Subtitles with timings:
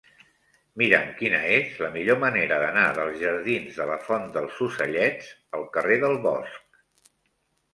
[0.81, 5.69] Mira'm quina és la millor manera d'anar dels jardins de la Font dels Ocellets al
[5.77, 6.81] carrer del Bosc.